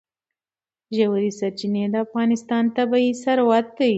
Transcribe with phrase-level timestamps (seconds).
[0.95, 3.89] ژورې سرچینې د افغانستان طبعي ثروت دی.